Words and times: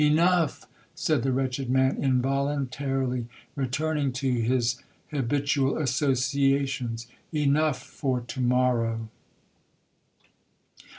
Enough,' 0.03 0.65
said 0.95 1.21
the 1.21 1.31
wretched 1.31 1.69
man, 1.69 1.97
involuntarily 2.03 3.27
returning 3.55 4.11
to 4.13 4.31
his 4.31 4.81
habitual 5.11 5.77
associations,—'enough 5.77 7.83
for 7.83 8.19
to 8.21 8.41
morrow!' 8.41 9.09